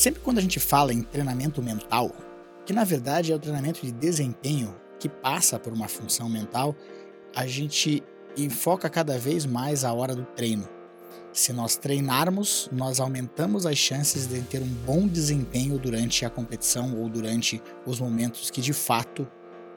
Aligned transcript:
Sempre 0.00 0.22
quando 0.22 0.38
a 0.38 0.40
gente 0.40 0.58
fala 0.58 0.94
em 0.94 1.02
treinamento 1.02 1.62
mental, 1.62 2.10
que 2.64 2.72
na 2.72 2.84
verdade 2.84 3.32
é 3.32 3.36
o 3.36 3.38
treinamento 3.38 3.84
de 3.84 3.92
desempenho 3.92 4.74
que 4.98 5.10
passa 5.10 5.58
por 5.58 5.74
uma 5.74 5.88
função 5.88 6.26
mental, 6.26 6.74
a 7.36 7.46
gente 7.46 8.02
enfoca 8.34 8.88
cada 8.88 9.18
vez 9.18 9.44
mais 9.44 9.84
a 9.84 9.92
hora 9.92 10.14
do 10.14 10.24
treino. 10.24 10.66
Se 11.34 11.52
nós 11.52 11.76
treinarmos, 11.76 12.66
nós 12.72 12.98
aumentamos 12.98 13.66
as 13.66 13.76
chances 13.76 14.26
de 14.26 14.40
ter 14.40 14.62
um 14.62 14.74
bom 14.86 15.06
desempenho 15.06 15.78
durante 15.78 16.24
a 16.24 16.30
competição 16.30 16.98
ou 16.98 17.06
durante 17.06 17.62
os 17.84 18.00
momentos 18.00 18.50
que 18.50 18.62
de 18.62 18.72
fato 18.72 19.28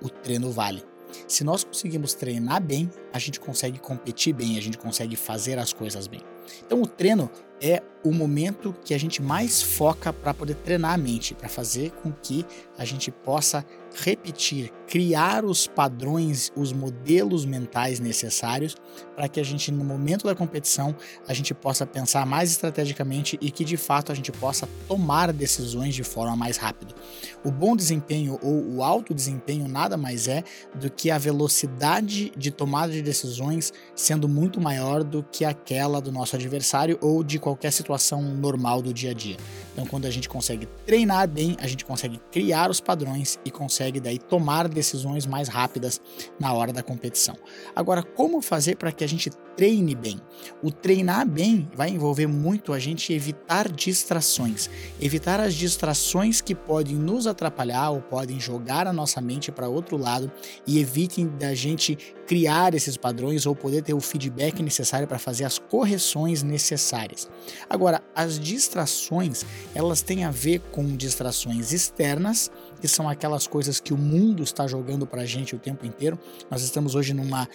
o 0.00 0.08
treino 0.08 0.50
vale. 0.50 0.82
Se 1.28 1.44
nós 1.44 1.62
conseguimos 1.62 2.14
treinar 2.14 2.62
bem, 2.62 2.90
a 3.16 3.18
gente 3.18 3.40
consegue 3.40 3.78
competir 3.78 4.34
bem, 4.34 4.56
a 4.56 4.62
gente 4.62 4.78
consegue 4.78 5.16
fazer 5.16 5.58
as 5.58 5.72
coisas 5.72 6.06
bem. 6.06 6.20
Então 6.64 6.80
o 6.82 6.86
treino 6.86 7.30
é 7.60 7.82
o 8.04 8.12
momento 8.12 8.74
que 8.84 8.94
a 8.94 8.98
gente 8.98 9.20
mais 9.20 9.60
foca 9.60 10.12
para 10.12 10.32
poder 10.32 10.54
treinar 10.56 10.92
a 10.92 10.96
mente, 10.96 11.34
para 11.34 11.48
fazer 11.48 11.90
com 11.90 12.12
que 12.12 12.46
a 12.78 12.84
gente 12.84 13.10
possa 13.10 13.64
repetir, 13.98 14.70
criar 14.86 15.44
os 15.44 15.66
padrões, 15.66 16.52
os 16.54 16.72
modelos 16.72 17.44
mentais 17.44 17.98
necessários 17.98 18.76
para 19.16 19.26
que 19.26 19.40
a 19.40 19.42
gente 19.42 19.72
no 19.72 19.82
momento 19.82 20.26
da 20.26 20.34
competição 20.34 20.94
a 21.26 21.32
gente 21.32 21.54
possa 21.54 21.86
pensar 21.86 22.26
mais 22.26 22.50
estrategicamente 22.50 23.38
e 23.40 23.50
que 23.50 23.64
de 23.64 23.76
fato 23.76 24.12
a 24.12 24.14
gente 24.14 24.30
possa 24.30 24.68
tomar 24.86 25.32
decisões 25.32 25.94
de 25.94 26.04
forma 26.04 26.36
mais 26.36 26.58
rápida. 26.58 26.94
O 27.42 27.50
bom 27.50 27.74
desempenho 27.74 28.38
ou 28.42 28.76
o 28.76 28.82
alto 28.84 29.14
desempenho 29.14 29.66
nada 29.66 29.96
mais 29.96 30.28
é 30.28 30.44
do 30.74 30.90
que 30.90 31.10
a 31.10 31.18
velocidade 31.18 32.30
de 32.36 32.50
tomada 32.50 32.92
de 32.92 33.02
decisões 33.06 33.72
sendo 33.94 34.28
muito 34.28 34.60
maior 34.60 35.02
do 35.02 35.22
que 35.22 35.44
aquela 35.44 36.00
do 36.00 36.12
nosso 36.12 36.36
adversário 36.36 36.98
ou 37.00 37.24
de 37.24 37.38
qualquer 37.38 37.72
situação 37.72 38.20
normal 38.20 38.82
do 38.82 38.92
dia 38.92 39.12
a 39.12 39.14
dia. 39.14 39.36
Então, 39.72 39.86
quando 39.86 40.06
a 40.06 40.10
gente 40.10 40.28
consegue 40.28 40.66
treinar 40.86 41.28
bem, 41.28 41.54
a 41.60 41.66
gente 41.66 41.84
consegue 41.84 42.18
criar 42.32 42.70
os 42.70 42.80
padrões 42.80 43.38
e 43.44 43.50
consegue 43.50 44.00
daí 44.00 44.18
tomar 44.18 44.68
decisões 44.68 45.26
mais 45.26 45.48
rápidas 45.48 46.00
na 46.40 46.52
hora 46.52 46.72
da 46.72 46.82
competição. 46.82 47.36
Agora, 47.74 48.02
como 48.02 48.40
fazer 48.40 48.76
para 48.76 48.90
que 48.90 49.04
a 49.04 49.06
gente 49.06 49.30
treine 49.54 49.94
bem? 49.94 50.20
O 50.62 50.70
treinar 50.70 51.28
bem 51.28 51.68
vai 51.74 51.90
envolver 51.90 52.26
muito 52.26 52.72
a 52.72 52.78
gente 52.78 53.12
evitar 53.12 53.70
distrações, 53.70 54.70
evitar 54.98 55.40
as 55.40 55.54
distrações 55.54 56.40
que 56.40 56.54
podem 56.54 56.96
nos 56.96 57.26
atrapalhar 57.26 57.90
ou 57.90 58.00
podem 58.00 58.40
jogar 58.40 58.86
a 58.86 58.92
nossa 58.92 59.20
mente 59.20 59.52
para 59.52 59.68
outro 59.68 59.96
lado 59.96 60.32
e 60.66 60.78
evitem 60.78 61.28
da 61.38 61.54
gente 61.54 61.96
criar 62.26 62.74
esses 62.74 62.95
padrões 62.96 63.46
ou 63.46 63.54
poder 63.54 63.82
ter 63.82 63.94
o 63.94 64.00
feedback 64.00 64.62
necessário 64.62 65.06
para 65.06 65.18
fazer 65.18 65.44
as 65.44 65.58
correções 65.58 66.42
necessárias. 66.42 67.28
Agora, 67.68 68.02
as 68.14 68.38
distrações, 68.38 69.44
elas 69.74 70.02
têm 70.02 70.24
a 70.24 70.30
ver 70.30 70.60
com 70.72 70.96
distrações 70.96 71.72
externas, 71.72 72.50
que 72.80 72.88
são 72.88 73.08
aquelas 73.08 73.46
coisas 73.46 73.80
que 73.80 73.92
o 73.92 73.98
mundo 73.98 74.42
está 74.42 74.66
jogando 74.66 75.06
para 75.06 75.22
a 75.22 75.26
gente 75.26 75.54
o 75.54 75.58
tempo 75.58 75.86
inteiro. 75.86 76.18
Nós 76.50 76.62
estamos 76.62 76.94
hoje 76.94 77.14
numa 77.14 77.48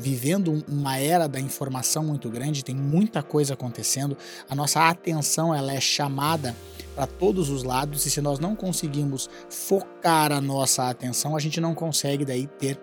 vivendo 0.00 0.64
uma 0.66 0.96
era 0.96 1.26
da 1.26 1.38
informação 1.38 2.02
muito 2.02 2.30
grande, 2.30 2.64
tem 2.64 2.74
muita 2.74 3.22
coisa 3.22 3.54
acontecendo. 3.54 4.16
A 4.48 4.54
nossa 4.54 4.88
atenção 4.88 5.54
ela 5.54 5.72
é 5.72 5.80
chamada 5.80 6.56
para 6.94 7.06
todos 7.06 7.50
os 7.50 7.62
lados 7.62 8.06
e 8.06 8.10
se 8.10 8.20
nós 8.20 8.38
não 8.38 8.56
conseguimos 8.56 9.28
focar 9.48 10.32
a 10.32 10.40
nossa 10.40 10.88
atenção, 10.88 11.36
a 11.36 11.38
gente 11.38 11.60
não 11.60 11.74
consegue 11.74 12.24
daí 12.24 12.46
ter 12.46 12.76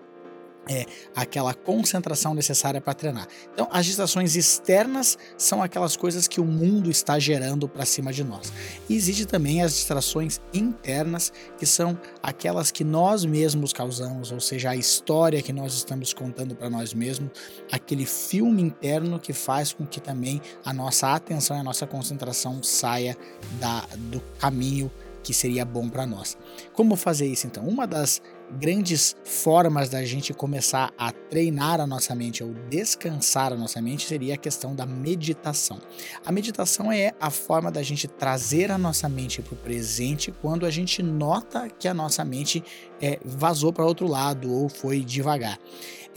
é, 0.68 0.86
aquela 1.14 1.54
concentração 1.54 2.34
necessária 2.34 2.80
para 2.80 2.94
treinar. 2.94 3.28
Então, 3.52 3.68
as 3.70 3.86
distrações 3.86 4.34
externas 4.34 5.16
são 5.38 5.62
aquelas 5.62 5.96
coisas 5.96 6.26
que 6.26 6.40
o 6.40 6.44
mundo 6.44 6.90
está 6.90 7.18
gerando 7.18 7.68
para 7.68 7.84
cima 7.84 8.12
de 8.12 8.24
nós. 8.24 8.52
E 8.88 8.94
existe 8.94 9.26
também 9.26 9.62
as 9.62 9.74
distrações 9.74 10.40
internas, 10.52 11.32
que 11.58 11.66
são 11.66 11.98
aquelas 12.22 12.70
que 12.70 12.84
nós 12.84 13.24
mesmos 13.24 13.72
causamos, 13.72 14.32
ou 14.32 14.40
seja, 14.40 14.70
a 14.70 14.76
história 14.76 15.42
que 15.42 15.52
nós 15.52 15.74
estamos 15.74 16.12
contando 16.12 16.54
para 16.54 16.68
nós 16.68 16.92
mesmos, 16.92 17.30
aquele 17.70 18.04
filme 18.04 18.62
interno 18.62 19.18
que 19.18 19.32
faz 19.32 19.72
com 19.72 19.86
que 19.86 20.00
também 20.00 20.40
a 20.64 20.72
nossa 20.72 21.14
atenção 21.14 21.56
e 21.56 21.60
a 21.60 21.64
nossa 21.64 21.86
concentração 21.86 22.62
saia 22.62 23.16
da, 23.60 23.86
do 24.10 24.20
caminho 24.38 24.90
que 25.26 25.34
seria 25.34 25.64
bom 25.64 25.88
para 25.88 26.06
nós. 26.06 26.38
Como 26.72 26.94
fazer 26.94 27.26
isso 27.26 27.48
então? 27.48 27.66
Uma 27.66 27.84
das 27.84 28.22
grandes 28.50 29.16
formas 29.24 29.88
da 29.88 30.04
gente 30.04 30.32
começar 30.32 30.92
a 30.96 31.10
treinar 31.10 31.80
a 31.80 31.86
nossa 31.86 32.14
mente 32.14 32.42
ou 32.42 32.54
descansar 32.68 33.52
a 33.52 33.56
nossa 33.56 33.80
mente 33.80 34.06
seria 34.06 34.34
a 34.34 34.36
questão 34.38 34.74
da 34.74 34.86
meditação. 34.86 35.80
A 36.24 36.32
meditação 36.32 36.90
é 36.90 37.12
a 37.20 37.30
forma 37.30 37.70
da 37.70 37.82
gente 37.82 38.06
trazer 38.06 38.70
a 38.70 38.78
nossa 38.78 39.08
mente 39.08 39.42
para 39.42 39.54
o 39.54 39.56
presente 39.56 40.32
quando 40.40 40.64
a 40.66 40.70
gente 40.70 41.02
nota 41.02 41.68
que 41.68 41.88
a 41.88 41.94
nossa 41.94 42.24
mente 42.24 42.62
é, 43.00 43.18
vazou 43.24 43.72
para 43.72 43.84
outro 43.84 44.06
lado 44.06 44.52
ou 44.52 44.68
foi 44.68 45.00
devagar. 45.00 45.58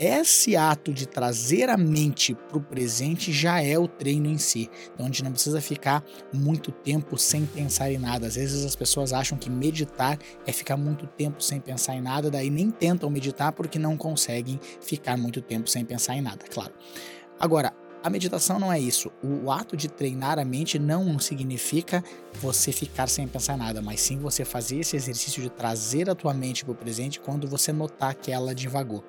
Esse 0.02 0.56
ato 0.56 0.94
de 0.94 1.06
trazer 1.06 1.68
a 1.68 1.76
mente 1.76 2.34
para 2.34 2.56
o 2.56 2.62
presente 2.62 3.30
já 3.34 3.62
é 3.62 3.78
o 3.78 3.86
treino 3.86 4.28
em 4.28 4.38
si. 4.38 4.70
Então 4.94 5.04
a 5.04 5.08
gente 5.10 5.22
não 5.22 5.30
precisa 5.30 5.60
ficar 5.60 6.02
muito 6.32 6.72
tempo 6.72 7.18
sem 7.18 7.44
pensar 7.44 7.92
em 7.92 7.98
nada. 7.98 8.26
Às 8.26 8.34
vezes 8.34 8.64
as 8.64 8.74
pessoas 8.74 9.12
acham 9.12 9.36
que 9.36 9.50
meditar 9.50 10.18
é 10.46 10.52
ficar 10.52 10.78
muito 10.78 11.06
tempo 11.06 11.42
sem 11.42 11.60
pensar 11.60 11.96
em 11.96 12.00
nada, 12.20 12.30
daí 12.30 12.50
nem 12.50 12.70
tentam 12.70 13.08
meditar 13.08 13.52
porque 13.52 13.78
não 13.78 13.96
conseguem 13.96 14.60
ficar 14.80 15.16
muito 15.16 15.40
tempo 15.40 15.68
sem 15.68 15.84
pensar 15.84 16.16
em 16.16 16.20
nada, 16.20 16.44
claro. 16.50 16.72
Agora, 17.38 17.72
a 18.02 18.10
meditação 18.10 18.58
não 18.58 18.72
é 18.72 18.78
isso. 18.78 19.10
O 19.22 19.50
ato 19.50 19.76
de 19.76 19.88
treinar 19.88 20.38
a 20.38 20.44
mente 20.44 20.78
não 20.78 21.18
significa 21.18 22.02
você 22.34 22.72
ficar 22.72 23.08
sem 23.08 23.26
pensar 23.26 23.56
nada, 23.56 23.82
mas 23.82 24.00
sim 24.00 24.18
você 24.18 24.44
fazer 24.44 24.80
esse 24.80 24.96
exercício 24.96 25.42
de 25.42 25.50
trazer 25.50 26.08
a 26.08 26.14
tua 26.14 26.32
mente 26.32 26.64
para 26.64 26.72
o 26.72 26.76
presente 26.76 27.20
quando 27.20 27.46
você 27.46 27.72
notar 27.72 28.14
que 28.14 28.30
ela 28.30 28.54
divagou. 28.54 29.04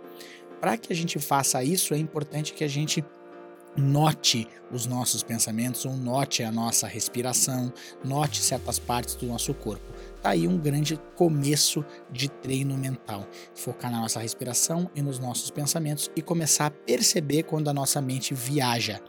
Para 0.59 0.77
que 0.77 0.91
a 0.91 0.95
gente 0.95 1.19
faça 1.19 1.63
isso, 1.63 1.93
é 1.93 1.97
importante 1.97 2.53
que 2.53 2.63
a 2.63 2.67
gente 2.67 3.03
note 3.77 4.47
os 4.71 4.85
nossos 4.85 5.23
pensamentos 5.23 5.85
ou 5.85 5.95
note 5.95 6.43
a 6.43 6.51
nossa 6.51 6.87
respiração, 6.87 7.71
note 8.03 8.41
certas 8.41 8.77
partes 8.77 9.15
do 9.15 9.25
nosso 9.25 9.53
corpo. 9.53 9.85
Tá 10.21 10.29
aí 10.29 10.47
um 10.47 10.57
grande 10.57 10.99
começo 11.15 11.83
de 12.11 12.29
treino 12.29 12.77
mental. 12.77 13.27
Focar 13.55 13.91
na 13.91 13.99
nossa 13.99 14.19
respiração 14.19 14.89
e 14.95 15.01
nos 15.01 15.17
nossos 15.17 15.49
pensamentos 15.49 16.11
e 16.15 16.21
começar 16.21 16.67
a 16.67 16.71
perceber 16.71 17.43
quando 17.43 17.69
a 17.69 17.73
nossa 17.73 17.99
mente 18.01 18.33
viaja. 18.33 19.01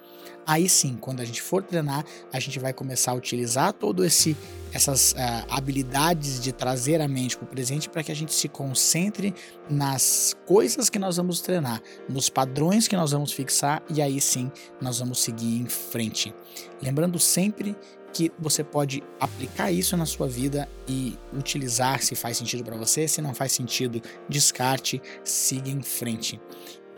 Aí 0.47 0.69
sim, 0.69 0.97
quando 1.01 1.21
a 1.21 1.25
gente 1.25 1.41
for 1.41 1.63
treinar, 1.63 2.05
a 2.33 2.41
gente 2.41 2.59
vai 2.59 2.73
começar 2.73 3.13
a 3.13 3.15
utilizar 3.15 3.73
todo 3.73 4.05
esse 4.05 4.37
essas 4.75 5.13
uh, 5.13 5.17
habilidades 5.51 6.41
de 6.41 6.51
trazer 6.51 6.99
a 7.03 7.07
mente 7.07 7.37
para 7.37 7.45
o 7.45 7.49
presente 7.49 7.91
para 7.91 8.03
que 8.03 8.11
a 8.11 8.17
gente 8.17 8.33
se 8.33 8.49
concentre 8.49 9.35
nas 9.69 10.35
coisas 10.47 10.89
que 10.89 10.99
nós 10.99 11.19
vamos 11.19 11.43
treinar, 11.43 11.83
nos 12.09 12.31
padrões 12.31 12.89
que 12.89 12.97
nós 12.97 13.11
vamos 13.11 13.33
fixar 13.33 13.83
e 13.91 14.01
aí 14.01 14.19
sim 14.19 14.51
nós 14.81 14.99
vamos 14.99 15.21
seguir 15.21 15.61
em 15.61 15.67
frente. 15.67 16.35
Lembrando 16.81 17.19
sempre 17.19 17.77
que 18.13 18.31
você 18.39 18.63
pode 18.63 19.03
aplicar 19.19 19.73
isso 19.73 19.97
na 19.97 20.07
sua 20.07 20.29
vida 20.29 20.69
e 20.87 21.19
utilizar 21.33 22.03
se 22.03 22.15
faz 22.15 22.37
sentido 22.37 22.63
para 22.63 22.77
você, 22.77 23.09
se 23.09 23.23
não 23.23 23.35
faz 23.35 23.53
sentido, 23.53 24.03
descarte, 24.29 25.01
siga 25.25 25.71
em 25.71 25.83
frente. 25.83 26.41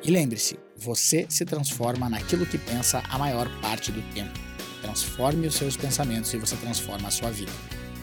E 0.03 0.11
lembre-se, 0.11 0.59
você 0.77 1.27
se 1.29 1.45
transforma 1.45 2.11
naquilo 2.11 2.45
que 2.45 2.59
pensa 2.59 3.03
a 3.09 3.19
maior 3.19 3.49
parte 3.61 3.91
do 3.91 4.03
tempo. 4.13 4.39
Transforme 4.83 5.47
os 5.47 5.55
seus 5.55 5.77
pensamentos 5.77 6.35
e 6.35 6.39
você 6.39 6.57
transforma 6.57 7.09
a 7.09 7.11
sua 7.11 7.31
vida. 7.31 7.53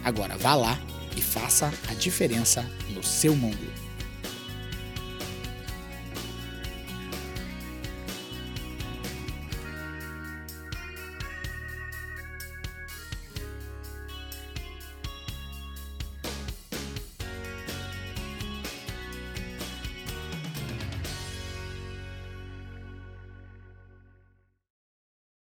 Agora 0.03 0.35
vá 0.37 0.55
lá 0.55 0.79
e 1.15 1.21
faça 1.21 1.71
a 1.87 1.93
diferença 1.93 2.65
no 2.89 3.03
seu 3.03 3.35
mundo. 3.35 3.90